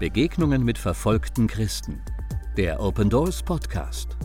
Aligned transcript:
Begegnungen 0.00 0.64
mit 0.64 0.78
verfolgten 0.78 1.46
Christen. 1.46 2.00
Der 2.56 2.80
Open 2.80 3.10
Doors 3.10 3.42
Podcast. 3.42 4.16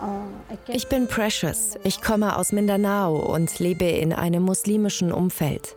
Uh, 0.00 0.22
ich 0.68 0.86
bin 0.86 1.08
Precious. 1.08 1.76
Ich 1.82 2.00
komme 2.00 2.36
aus 2.36 2.52
Mindanao 2.52 3.16
und 3.16 3.58
lebe 3.58 3.84
in 3.84 4.12
einem 4.12 4.44
muslimischen 4.44 5.10
Umfeld. 5.10 5.76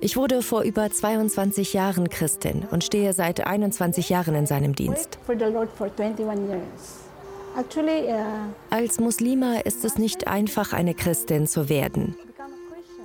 Ich 0.00 0.16
wurde 0.16 0.42
vor 0.42 0.62
über 0.62 0.90
22 0.90 1.72
Jahren 1.72 2.10
Christin 2.10 2.66
und 2.70 2.84
stehe 2.84 3.12
seit 3.12 3.46
21 3.46 4.08
Jahren 4.08 4.34
in 4.34 4.46
seinem 4.46 4.74
Dienst. 4.74 5.18
Uh, 5.28 5.32
Als 8.70 9.00
Muslima 9.00 9.56
ist 9.64 9.84
es 9.84 9.96
nicht 9.96 10.28
einfach, 10.28 10.72
eine 10.72 10.94
Christin 10.94 11.46
zu 11.46 11.68
werden. 11.68 12.14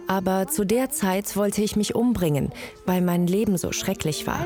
Aber 0.08 0.48
zu 0.48 0.66
der 0.66 0.90
Zeit 0.90 1.38
wollte 1.38 1.62
ich 1.62 1.78
mich 1.78 1.96
umbringen, 1.96 2.52
weil 2.86 3.02
mein 3.02 3.28
Leben 3.28 3.58
so 3.58 3.72
schrecklich 3.72 4.28
war. 4.28 4.46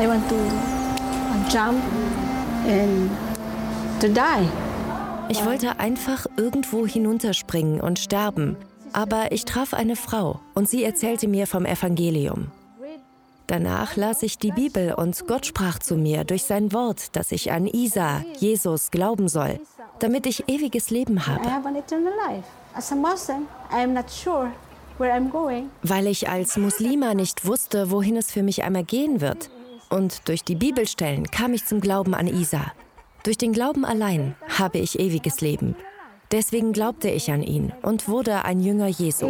I 0.00 0.06
want 0.06 0.28
to 0.28 0.36
jump 1.50 1.82
and 2.68 3.10
to 4.00 4.06
die. 4.06 4.67
Ich 5.28 5.44
wollte 5.44 5.78
einfach 5.78 6.26
irgendwo 6.36 6.86
hinunterspringen 6.86 7.80
und 7.80 7.98
sterben, 7.98 8.56
aber 8.92 9.32
ich 9.32 9.44
traf 9.44 9.74
eine 9.74 9.96
Frau 9.96 10.40
und 10.54 10.68
sie 10.68 10.84
erzählte 10.84 11.28
mir 11.28 11.46
vom 11.46 11.66
Evangelium. 11.66 12.50
Danach 13.46 13.96
las 13.96 14.22
ich 14.22 14.38
die 14.38 14.52
Bibel 14.52 14.92
und 14.94 15.26
Gott 15.26 15.46
sprach 15.46 15.78
zu 15.78 15.96
mir 15.96 16.24
durch 16.24 16.44
sein 16.44 16.72
Wort, 16.72 17.16
dass 17.16 17.32
ich 17.32 17.50
an 17.50 17.66
Isa, 17.66 18.22
Jesus, 18.38 18.90
glauben 18.90 19.28
soll, 19.28 19.60
damit 20.00 20.26
ich 20.26 20.48
ewiges 20.48 20.90
Leben 20.90 21.26
habe. 21.26 21.44
Weil 25.82 26.06
ich 26.06 26.28
als 26.28 26.56
Muslima 26.56 27.14
nicht 27.14 27.46
wusste, 27.46 27.90
wohin 27.90 28.16
es 28.16 28.30
für 28.30 28.42
mich 28.42 28.64
einmal 28.64 28.84
gehen 28.84 29.20
wird, 29.20 29.50
und 29.90 30.28
durch 30.28 30.44
die 30.44 30.56
Bibelstellen 30.56 31.30
kam 31.30 31.54
ich 31.54 31.64
zum 31.64 31.80
Glauben 31.80 32.14
an 32.14 32.26
Isa. 32.26 32.72
Durch 33.28 33.36
den 33.36 33.52
Glauben 33.52 33.84
allein 33.84 34.36
habe 34.58 34.78
ich 34.78 34.98
ewiges 34.98 35.42
Leben. 35.42 35.76
Deswegen 36.32 36.72
glaubte 36.72 37.10
ich 37.10 37.30
an 37.30 37.42
ihn 37.42 37.74
und 37.82 38.08
wurde 38.08 38.46
ein 38.46 38.58
Jünger 38.62 38.86
Jesu. 38.86 39.26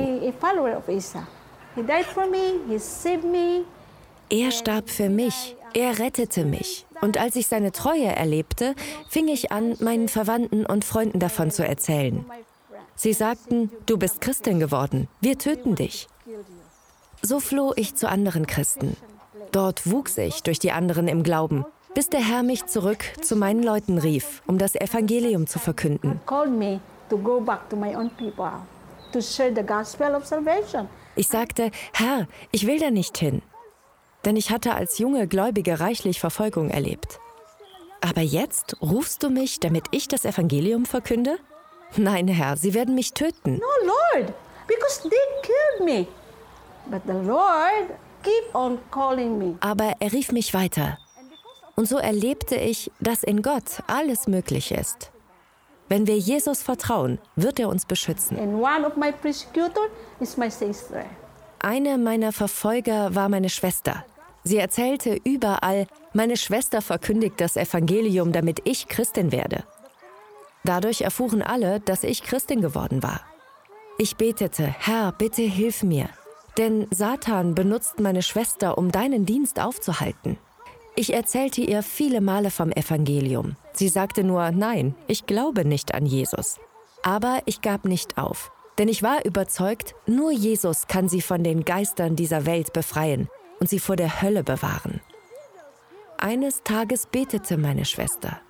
Er 4.31 4.53
starb 4.53 4.89
für 4.89 5.09
mich, 5.09 5.57
er 5.75 5.99
rettete 5.99 6.45
mich. 6.45 6.87
Und 7.01 7.19
als 7.19 7.35
ich 7.35 7.49
seine 7.49 7.73
Treue 7.73 8.07
erlebte, 8.07 8.77
fing 9.09 9.27
ich 9.27 9.51
an, 9.51 9.75
meinen 9.81 10.07
Verwandten 10.07 10.65
und 10.65 10.85
Freunden 10.85 11.19
davon 11.19 11.51
zu 11.51 11.67
erzählen. 11.67 12.25
Sie 12.95 13.13
sagten, 13.13 13.73
du 13.87 13.99
bist 13.99 14.21
Christin 14.21 14.61
geworden, 14.61 15.09
wir 15.21 15.39
töten 15.39 15.75
dich. 15.75 16.07
So 17.21 17.41
floh 17.41 17.73
ich 17.75 17.97
zu 17.97 18.09
anderen 18.09 18.47
Christen. 18.47 18.97
Dort 19.51 19.91
wuchs 19.91 20.17
ich 20.19 20.45
durch 20.45 20.61
die 20.61 20.71
anderen 20.71 21.09
im 21.09 21.25
Glauben, 21.25 21.65
bis 21.99 22.11
der 22.11 22.21
Herr 22.21 22.45
mich 22.45 22.65
zurück 22.67 23.05
zu 23.23 23.35
meinen 23.35 23.61
Leuten 23.61 23.99
rief, 23.99 24.41
um 24.47 24.57
das 24.57 24.77
Evangelium 24.77 25.49
zu 25.49 25.59
verkünden. 25.59 26.21
Ich 31.17 31.27
sagte, 31.27 31.71
Herr, 31.93 32.29
ich 32.53 32.69
will 32.69 32.79
da 32.79 32.93
nicht 32.93 33.19
hin, 33.19 33.43
denn 34.25 34.37
ich 34.37 34.53
hatte 34.53 34.77
als 34.77 34.99
junge 34.99 35.27
Gläubige 35.27 35.81
reichlich 35.81 36.21
Verfolgung 36.21 36.71
erlebt. 36.71 37.19
Aber 38.01 38.21
jetzt 38.21 38.81
rufst 38.81 39.25
du 39.25 39.29
mich, 39.29 39.59
damit 39.59 39.87
ich 39.91 40.07
das 40.07 40.25
Evangelium 40.25 40.87
verkünde? 40.87 41.37
Nein, 41.97 42.29
Herr, 42.29 42.57
sie 42.57 42.75
werden 42.75 42.95
mich 42.95 43.13
töten. 43.13 43.55
No, 43.55 43.93
Lord, 44.15 44.33
because 44.69 45.03
they 45.03 45.19
killed 45.43 45.85
me. 45.85 46.07
But 46.89 47.03
the 47.07 47.27
Lord 47.27 47.91
aber 49.61 49.95
er 50.01 50.13
rief 50.13 50.33
mich 50.33 50.55
weiter. 50.55 50.99
Und 51.79 51.87
so 51.87 51.97
erlebte 51.97 52.57
ich, 52.57 52.91
dass 52.99 53.23
in 53.23 53.41
Gott 53.41 53.85
alles 53.87 54.27
möglich 54.27 54.73
ist. 54.73 55.13
Wenn 55.89 56.09
wir 56.09 56.19
Jesus 56.19 56.61
vertrauen, 56.61 57.21
wird 57.37 57.61
er 57.61 57.69
uns 57.69 57.87
beschützen. 57.87 58.37
Eine 61.61 61.99
meiner 61.99 62.33
Verfolger 62.33 63.15
war 63.15 63.29
meine 63.29 63.49
Schwester. 63.49 64.05
Sie 64.43 64.57
erzählte 64.57 65.21
überall, 65.23 65.87
meine 66.13 66.37
Schwester 66.37 66.83
verkündigt 66.83 67.41
das 67.41 67.57
Evangelium, 67.57 68.33
damit 68.33 68.63
ich 68.65 68.89
Christin 68.89 69.31
werde. 69.31 69.63
Dadurch 70.65 71.03
erfuhren 71.03 71.43
alle, 71.43 71.79
dass 71.79 72.03
ich 72.03 72.25
Christin 72.25 72.61
geworden 72.61 73.05
war. 73.05 73.21
Ich 73.99 74.17
betete, 74.17 74.65
Herr, 74.67 75.13
bitte 75.13 75.43
hilf 75.43 75.85
mir. 75.85 76.09
Denn 76.57 76.89
Satan 76.91 77.55
benutzt 77.55 78.01
meine 78.01 78.23
Schwester, 78.23 78.79
um 78.79 78.91
deinen 78.91 79.27
Dienst 79.27 79.61
aufzuhalten. 79.61 80.39
Ich 81.01 81.15
erzählte 81.15 81.61
ihr 81.61 81.85
viele 81.85 82.21
Male 82.21 82.51
vom 82.51 82.73
Evangelium. 82.73 83.55
Sie 83.73 83.89
sagte 83.89 84.25
nur, 84.25 84.51
nein, 84.51 84.97
ich 85.07 85.27
glaube 85.27 85.65
nicht 85.65 85.95
an 85.95 86.07
Jesus. 86.07 86.59
Aber 87.05 87.39
ich 87.45 87.61
gab 87.61 87.85
nicht 87.85 88.19
auf, 88.19 88.51
denn 88.79 88.89
ich 88.89 89.05
war 89.05 89.25
überzeugt, 89.25 89.95
nur 90.07 90.33
Jesus 90.33 90.89
kann 90.89 91.09
sie 91.09 91.21
von 91.21 91.45
den 91.45 91.65
Geistern 91.65 92.17
dieser 92.17 92.47
Welt 92.47 92.73
befreien 92.73 93.29
und 93.61 93.69
sie 93.69 93.79
vor 93.79 93.95
der 93.95 94.23
Hölle 94.23 94.43
bewahren. 94.43 95.01
Eines 96.17 96.65
Tages 96.65 97.07
betete 97.07 97.59
meine 97.59 97.85
Schwester. 97.85 98.41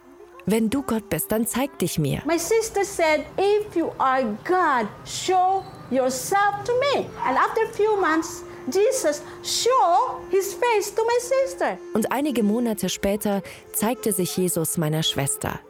Wenn 0.46 0.70
du 0.70 0.80
Gott 0.80 1.10
bist, 1.10 1.30
dann 1.30 1.46
zeig 1.46 1.78
dich 1.78 1.98
mir. 1.98 2.22
My 2.24 2.38
sister 2.38 2.82
said, 2.82 3.26
if 3.36 3.76
you 3.76 3.90
are 3.98 4.24
God, 4.46 4.88
show 5.04 5.62
yourself 5.90 6.64
to 6.64 6.72
me. 6.94 7.04
And 7.26 7.36
after 7.36 7.60
a 7.70 7.74
few 7.74 8.00
months, 8.00 8.42
Jesus 8.70 9.22
show 9.42 10.20
his 10.30 10.54
face 10.54 10.94
to 10.94 11.02
my 11.02 11.18
sister. 11.20 11.78
Und 11.94 12.12
einige 12.12 12.42
Monate 12.42 12.88
später 12.88 13.42
zeigte 13.72 14.12
sich 14.12 14.36
Jesus 14.36 14.76
meiner 14.76 15.02
Schwester. 15.02 15.60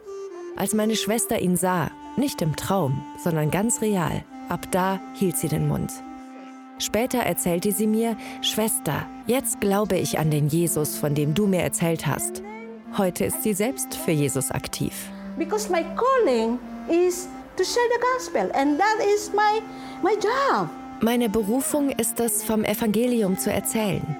Als 0.55 0.73
meine 0.73 0.95
Schwester 0.95 1.39
ihn 1.39 1.55
sah, 1.55 1.91
nicht 2.17 2.41
im 2.41 2.55
Traum, 2.55 3.01
sondern 3.23 3.51
ganz 3.51 3.81
real, 3.81 4.23
ab 4.49 4.67
da 4.71 4.99
hielt 5.13 5.37
sie 5.37 5.47
den 5.47 5.67
Mund. 5.67 5.91
Später 6.79 7.19
erzählte 7.19 7.71
sie 7.71 7.87
mir, 7.87 8.15
Schwester, 8.41 9.05
jetzt 9.27 9.59
glaube 9.59 9.97
ich 9.97 10.17
an 10.17 10.31
den 10.31 10.47
Jesus, 10.47 10.97
von 10.97 11.13
dem 11.13 11.33
du 11.33 11.45
mir 11.45 11.61
erzählt 11.61 12.07
hast. 12.07 12.41
Heute 12.97 13.25
ist 13.25 13.43
sie 13.43 13.53
selbst 13.53 13.95
für 13.95 14.11
Jesus 14.11 14.49
aktiv. 14.49 14.93
Because 15.37 15.69
my 15.69 15.83
calling 15.95 16.57
is 16.89 17.27
to 17.55 17.63
share 17.63 17.87
the 17.93 18.01
gospel 18.13 18.51
and 18.53 18.79
that 18.79 18.97
is 19.13 19.31
my 19.33 19.61
my 20.01 20.15
job. 20.15 20.69
Meine 21.01 21.29
Berufung 21.29 21.91
ist 21.91 22.19
es, 22.19 22.43
vom 22.43 22.65
Evangelium 22.65 23.37
zu 23.37 23.53
erzählen. 23.53 24.17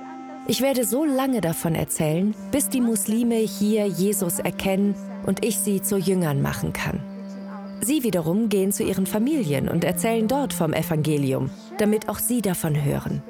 Ich 0.47 0.61
werde 0.61 0.85
so 0.85 1.03
lange 1.03 1.41
davon 1.41 1.75
erzählen, 1.75 2.33
bis 2.51 2.69
die 2.69 2.79
Muslime 2.79 3.35
hier 3.35 3.85
Jesus 3.85 4.39
erkennen 4.39 4.95
und 5.25 5.43
ich 5.43 5.59
sie 5.59 5.81
zu 5.81 5.97
Jüngern 5.97 6.41
machen 6.41 6.71
kann. 6.71 7.03
Sie 7.81 8.03
wiederum 8.03 8.47
gehen 8.47 8.71
zu 8.71 8.83
ihren 8.83 9.05
Familien 9.05 9.67
und 9.67 9.83
erzählen 9.83 10.25
dort 10.29 10.53
vom 10.53 10.71
Evangelium, 10.71 11.49
damit 11.79 12.07
auch 12.07 12.19
sie 12.19 12.41
davon 12.41 12.81
hören. 12.81 13.23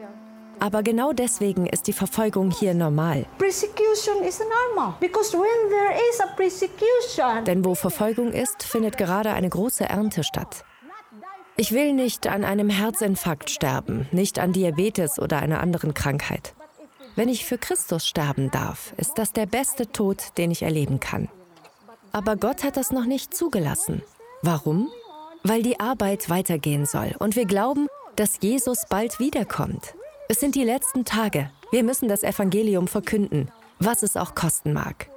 Aber 0.59 0.83
genau 0.83 1.11
deswegen 1.11 1.65
ist 1.65 1.87
die 1.87 1.93
Verfolgung 1.93 2.51
hier 2.51 2.75
normal. 2.75 3.25
Denn 7.47 7.65
wo 7.65 7.73
Verfolgung 7.73 8.31
ist, 8.31 8.61
findet 8.61 8.97
gerade 8.97 9.31
eine 9.31 9.49
große 9.49 9.85
Ernte 9.85 10.23
statt. 10.23 10.65
Ich 11.59 11.73
will 11.73 11.91
nicht 11.91 12.25
an 12.25 12.45
einem 12.45 12.69
Herzinfarkt 12.69 13.49
sterben, 13.49 14.07
nicht 14.13 14.39
an 14.39 14.53
Diabetes 14.53 15.19
oder 15.19 15.39
einer 15.39 15.59
anderen 15.59 15.93
Krankheit. 15.93 16.53
Wenn 17.17 17.27
ich 17.27 17.43
für 17.43 17.57
Christus 17.57 18.07
sterben 18.07 18.49
darf, 18.49 18.93
ist 18.95 19.17
das 19.17 19.33
der 19.33 19.45
beste 19.45 19.91
Tod, 19.91 20.37
den 20.37 20.51
ich 20.51 20.61
erleben 20.61 21.01
kann. 21.01 21.27
Aber 22.13 22.37
Gott 22.37 22.63
hat 22.63 22.77
das 22.77 22.93
noch 22.93 23.03
nicht 23.03 23.33
zugelassen. 23.33 24.01
Warum? 24.41 24.87
Weil 25.43 25.61
die 25.61 25.81
Arbeit 25.81 26.29
weitergehen 26.29 26.85
soll 26.85 27.13
und 27.19 27.35
wir 27.35 27.45
glauben, 27.45 27.87
dass 28.15 28.39
Jesus 28.39 28.83
bald 28.89 29.19
wiederkommt. 29.19 29.95
Es 30.29 30.39
sind 30.39 30.55
die 30.55 30.63
letzten 30.63 31.03
Tage. 31.03 31.51
Wir 31.71 31.83
müssen 31.83 32.07
das 32.07 32.23
Evangelium 32.23 32.87
verkünden, 32.87 33.51
was 33.79 34.01
es 34.01 34.15
auch 34.15 34.33
kosten 34.33 34.71
mag. 34.71 35.09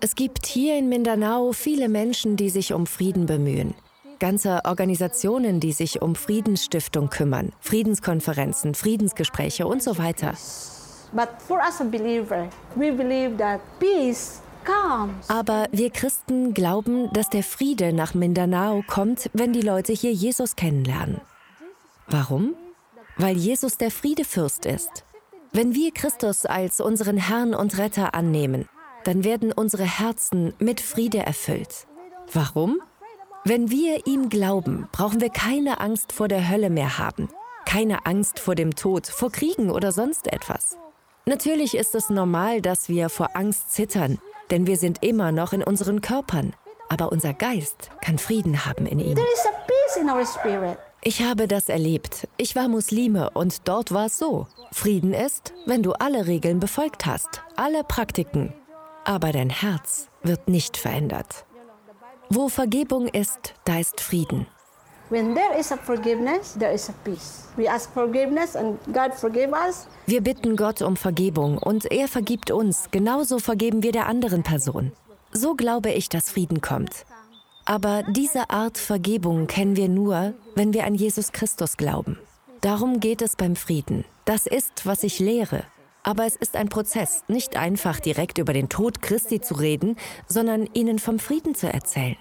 Es 0.00 0.16
gibt 0.16 0.46
hier 0.46 0.76
in 0.76 0.88
Mindanao 0.88 1.52
viele 1.52 1.88
Menschen, 1.88 2.36
die 2.36 2.50
sich 2.50 2.72
um 2.72 2.88
Frieden 2.88 3.26
bemühen. 3.26 3.76
Ganze 4.18 4.60
Organisationen, 4.64 5.60
die 5.60 5.72
sich 5.72 6.02
um 6.02 6.14
Friedensstiftung 6.14 7.10
kümmern, 7.10 7.52
Friedenskonferenzen, 7.60 8.74
Friedensgespräche 8.74 9.66
und 9.66 9.82
so 9.82 9.98
weiter. 9.98 10.34
Aber 15.28 15.66
wir 15.70 15.90
Christen 15.90 16.54
glauben, 16.54 17.12
dass 17.12 17.30
der 17.30 17.42
Friede 17.42 17.92
nach 17.92 18.14
Mindanao 18.14 18.82
kommt, 18.86 19.30
wenn 19.32 19.52
die 19.52 19.60
Leute 19.60 19.92
hier 19.92 20.12
Jesus 20.12 20.56
kennenlernen. 20.56 21.20
Warum? 22.08 22.54
weil 23.16 23.36
Jesus 23.36 23.78
der 23.78 23.90
Friedefürst 23.90 24.66
ist. 24.66 25.04
Wenn 25.52 25.74
wir 25.74 25.92
Christus 25.92 26.44
als 26.44 26.80
unseren 26.80 27.16
Herrn 27.16 27.54
und 27.54 27.78
Retter 27.78 28.14
annehmen, 28.14 28.68
dann 29.04 29.24
werden 29.24 29.52
unsere 29.52 29.84
Herzen 29.84 30.52
mit 30.58 30.80
Friede 30.80 31.18
erfüllt. 31.18 31.86
Warum? 32.32 32.80
Wenn 33.48 33.70
wir 33.70 34.08
ihm 34.08 34.28
glauben, 34.28 34.88
brauchen 34.90 35.20
wir 35.20 35.30
keine 35.30 35.78
Angst 35.78 36.12
vor 36.12 36.26
der 36.26 36.48
Hölle 36.48 36.68
mehr 36.68 36.98
haben, 36.98 37.28
keine 37.64 38.04
Angst 38.04 38.40
vor 38.40 38.56
dem 38.56 38.74
Tod, 38.74 39.06
vor 39.06 39.30
Kriegen 39.30 39.70
oder 39.70 39.92
sonst 39.92 40.26
etwas. 40.32 40.76
Natürlich 41.26 41.76
ist 41.76 41.94
es 41.94 42.10
normal, 42.10 42.60
dass 42.60 42.88
wir 42.88 43.08
vor 43.08 43.36
Angst 43.36 43.70
zittern, 43.70 44.18
denn 44.50 44.66
wir 44.66 44.76
sind 44.76 45.04
immer 45.04 45.30
noch 45.30 45.52
in 45.52 45.62
unseren 45.62 46.00
Körpern. 46.00 46.54
Aber 46.88 47.12
unser 47.12 47.34
Geist 47.34 47.90
kann 48.00 48.18
Frieden 48.18 48.66
haben 48.66 48.84
in 48.84 48.98
ihm. 48.98 49.16
Ich 51.02 51.22
habe 51.22 51.46
das 51.46 51.68
erlebt. 51.68 52.26
Ich 52.38 52.56
war 52.56 52.66
Muslime 52.66 53.30
und 53.30 53.68
dort 53.68 53.92
war 53.92 54.06
es 54.06 54.18
so. 54.18 54.48
Frieden 54.72 55.14
ist, 55.14 55.54
wenn 55.66 55.84
du 55.84 55.92
alle 55.92 56.26
Regeln 56.26 56.58
befolgt 56.58 57.06
hast, 57.06 57.42
alle 57.54 57.84
Praktiken. 57.84 58.52
Aber 59.04 59.30
dein 59.30 59.50
Herz 59.50 60.08
wird 60.24 60.48
nicht 60.48 60.76
verändert. 60.76 61.45
Wo 62.28 62.48
Vergebung 62.48 63.06
ist, 63.06 63.54
da 63.64 63.78
ist 63.78 64.00
Frieden. 64.00 64.48
Wir 70.06 70.20
bitten 70.20 70.56
Gott 70.56 70.82
um 70.82 70.96
Vergebung 70.96 71.58
und 71.58 71.84
er 71.92 72.08
vergibt 72.08 72.50
uns. 72.50 72.88
Genauso 72.90 73.38
vergeben 73.38 73.84
wir 73.84 73.92
der 73.92 74.06
anderen 74.06 74.42
Person. 74.42 74.90
So 75.30 75.54
glaube 75.54 75.92
ich, 75.92 76.08
dass 76.08 76.30
Frieden 76.30 76.60
kommt. 76.60 77.06
Aber 77.64 78.02
diese 78.08 78.50
Art 78.50 78.78
Vergebung 78.78 79.46
kennen 79.46 79.76
wir 79.76 79.88
nur, 79.88 80.34
wenn 80.56 80.74
wir 80.74 80.84
an 80.84 80.96
Jesus 80.96 81.30
Christus 81.30 81.76
glauben. 81.76 82.18
Darum 82.60 82.98
geht 82.98 83.22
es 83.22 83.36
beim 83.36 83.54
Frieden. 83.54 84.04
Das 84.24 84.46
ist, 84.46 84.84
was 84.84 85.04
ich 85.04 85.20
lehre. 85.20 85.62
Aber 86.06 86.24
es 86.24 86.36
ist 86.36 86.54
ein 86.54 86.68
Prozess, 86.68 87.24
nicht 87.26 87.56
einfach 87.56 87.98
direkt 87.98 88.38
über 88.38 88.52
den 88.52 88.68
Tod 88.68 89.02
Christi 89.02 89.40
zu 89.40 89.54
reden, 89.54 89.96
sondern 90.28 90.68
ihnen 90.72 91.00
vom 91.00 91.18
Frieden 91.18 91.56
zu 91.56 91.66
erzählen. 91.66 92.16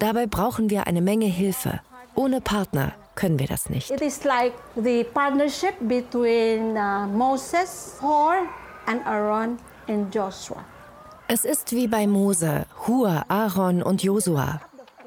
Dabei 0.00 0.26
brauchen 0.26 0.68
wir 0.68 0.88
eine 0.88 1.00
Menge 1.00 1.26
Hilfe. 1.26 1.80
Ohne 2.16 2.40
Partner 2.40 2.92
können 3.14 3.38
wir 3.38 3.46
das 3.46 3.70
nicht. 3.70 3.92
It 3.92 4.00
is 4.00 4.24
like 4.24 4.52
the 4.74 5.04
partnership 5.14 5.74
between 5.82 6.76
uh, 6.76 7.06
Moses, 7.06 7.94
Hor 8.02 8.34
and 8.86 9.06
Aaron 9.06 9.58
and 9.86 10.12
Joshua. 10.12 10.64
Es 11.28 11.44
ist 11.44 11.70
wie 11.70 11.86
bei 11.86 12.08
Mose, 12.08 12.66
Hur, 12.86 13.24
Aaron 13.28 13.80
und 13.80 14.02
Josua. 14.02 14.60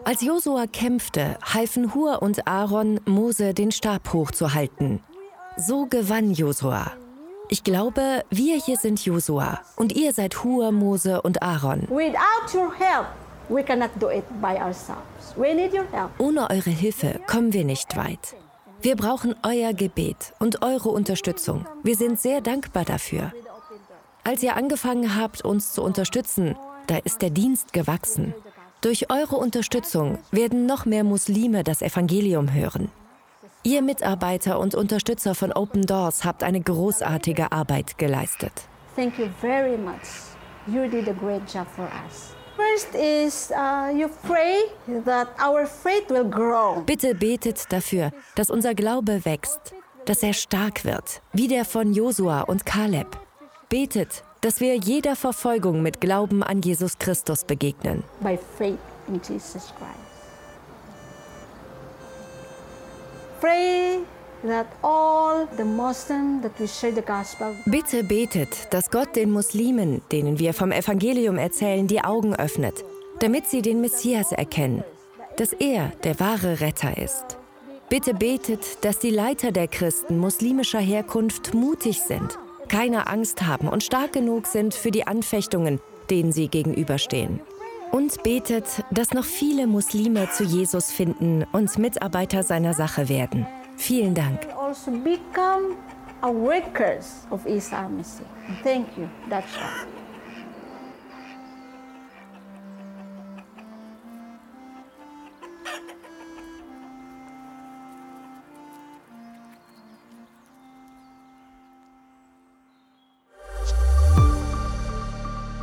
Als 0.05 0.21
Josua 0.21 0.65
kämpfte, 0.65 1.37
halfen 1.43 1.93
Hur 1.93 2.21
und 2.21 2.47
Aaron 2.47 3.01
Mose 3.05 3.53
den 3.53 3.73
Stab 3.73 4.13
hochzuhalten. 4.13 5.03
So 5.57 5.87
gewann 5.87 6.31
Josua. 6.31 6.93
Ich 7.49 7.63
glaube, 7.63 8.23
wir 8.29 8.57
hier 8.57 8.75
sind 8.77 9.03
Josua 9.05 9.61
und 9.77 9.95
ihr 9.95 10.11
seid 10.13 10.43
Hur, 10.43 10.71
Mose 10.71 11.21
und 11.21 11.41
Aaron. 11.41 11.87
Ohne 16.17 16.49
eure 16.49 16.69
Hilfe 16.69 17.19
kommen 17.25 17.53
wir 17.53 17.63
nicht 17.63 17.95
weit. 17.95 18.35
Wir 18.81 18.95
brauchen 18.95 19.35
euer 19.43 19.73
Gebet 19.73 20.33
und 20.39 20.61
eure 20.61 20.89
Unterstützung. 20.89 21.65
Wir 21.83 21.95
sind 21.95 22.19
sehr 22.19 22.41
dankbar 22.41 22.83
dafür. 22.83 23.31
Als 24.25 24.43
ihr 24.43 24.57
angefangen 24.57 25.15
habt, 25.15 25.43
uns 25.45 25.71
zu 25.71 25.81
unterstützen, 25.81 26.57
da 26.87 26.97
ist 26.97 27.21
der 27.21 27.29
Dienst 27.29 27.71
gewachsen. 27.71 28.33
Durch 28.81 29.09
eure 29.09 29.37
Unterstützung 29.37 30.19
werden 30.31 30.65
noch 30.65 30.85
mehr 30.85 31.05
Muslime 31.05 31.63
das 31.63 31.81
Evangelium 31.81 32.53
hören. 32.53 32.91
Ihr 33.67 33.81
Mitarbeiter 33.81 34.59
und 34.59 34.75
Unterstützer 34.75 35.35
von 35.35 35.51
Open 35.51 35.81
Doors 35.81 36.23
habt 36.23 36.41
eine 36.41 36.61
großartige 36.61 37.51
Arbeit 37.51 37.97
geleistet. 37.97 38.53
Thank 38.95 39.19
you 39.19 39.27
very 39.41 39.77
much. 39.77 40.07
You 40.67 40.87
did 40.87 41.09
a 41.09 41.11
great 41.11 41.41
job 41.53 41.67
for 41.75 41.83
us. 42.05 42.33
First 42.55 42.95
is 42.95 43.51
uh, 43.51 43.93
you 43.93 44.07
pray 44.25 44.55
that 45.03 45.27
our 45.45 45.67
faith 45.67 46.09
will 46.09 46.23
grow. 46.23 46.81
Bitte 46.85 47.13
betet 47.13 47.65
dafür, 47.69 48.11
dass 48.35 48.49
unser 48.49 48.73
Glaube 48.73 49.25
wächst, 49.25 49.73
dass 50.05 50.23
er 50.23 50.31
stark 50.31 50.85
wird, 50.85 51.21
wie 51.33 51.49
der 51.49 51.65
von 51.65 51.91
Josua 51.91 52.43
und 52.43 52.65
Kaleb. 52.65 53.19
Betet, 53.67 54.23
dass 54.39 54.61
wir 54.61 54.77
jeder 54.77 55.17
Verfolgung 55.17 55.81
mit 55.81 55.99
Glauben 55.99 56.41
an 56.41 56.61
Jesus 56.61 56.99
Christus 56.99 57.43
begegnen. 57.43 58.05
By 58.21 58.39
faith 58.57 58.79
in 59.09 59.15
Jesus 59.15 59.73
Christ. 59.77 59.77
Pray 59.77 59.87
that 59.87 60.15
all 62.17 62.55
the 62.55 62.55
Muslims 62.55 62.55
that 62.55 62.55
we 62.55 62.55
share 62.73 62.95
the 62.95 62.95
gospel. 63.09 63.26
Bitte 67.65 68.03
betet, 68.03 68.73
dass 68.73 68.91
Gott 68.91 69.15
den 69.15 69.31
Muslimen, 69.31 70.01
denen 70.11 70.39
wir 70.39 70.53
vom 70.53 70.71
Evangelium 70.71 71.37
erzählen, 71.37 71.87
die 71.87 72.03
Augen 72.03 72.35
öffnet, 72.35 72.85
damit 73.19 73.47
sie 73.47 73.61
den 73.61 73.81
Messias 73.81 74.31
erkennen, 74.31 74.83
dass 75.37 75.53
er 75.53 75.91
der 76.03 76.19
wahre 76.19 76.61
Retter 76.61 76.97
ist. 76.97 77.37
Bitte 77.89 78.13
betet, 78.13 78.83
dass 78.83 78.99
die 78.99 79.09
Leiter 79.09 79.51
der 79.51 79.67
Christen 79.67 80.17
muslimischer 80.17 80.79
Herkunft 80.79 81.53
mutig 81.53 82.01
sind 82.01 82.37
keine 82.67 83.07
Angst 83.07 83.43
haben 83.43 83.69
und 83.69 83.83
stark 83.83 84.13
genug 84.13 84.45
sind 84.45 84.73
für 84.73 84.91
die 84.91 85.07
Anfechtungen, 85.07 85.79
denen 86.09 86.31
sie 86.31 86.47
gegenüberstehen. 86.47 87.39
Und 87.91 88.23
betet, 88.23 88.65
dass 88.91 89.13
noch 89.13 89.25
viele 89.25 89.67
Muslime 89.67 90.29
zu 90.31 90.43
Jesus 90.43 90.91
finden 90.91 91.45
und 91.51 91.77
Mitarbeiter 91.77 92.43
seiner 92.43 92.73
Sache 92.73 93.09
werden. 93.09 93.47
Vielen 93.77 94.13
Dank. 94.13 94.39
Also 94.59 94.91
become 94.91 95.75
a 96.21 96.29
of. 97.45 98.25
Thank 98.63 98.87
you. 98.97 99.07
That's 99.29 99.55
all. 99.57 99.96